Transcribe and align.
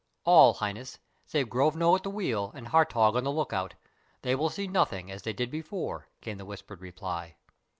"All, 0.23 0.53
Highness, 0.55 0.97
save 1.27 1.47
Grovno 1.47 1.95
at 1.95 2.01
the 2.01 2.09
wheel 2.09 2.51
and 2.55 2.69
Hartog 2.69 3.15
on 3.15 3.23
the 3.23 3.31
look 3.31 3.53
out. 3.53 3.75
They 4.23 4.33
will 4.33 4.49
see 4.49 4.65
nothing, 4.67 5.11
as 5.11 5.21
they 5.21 5.31
did 5.33 5.51
before," 5.51 6.07
came 6.21 6.39
the 6.39 6.45
whispered 6.45 6.81
reply. 6.81 7.35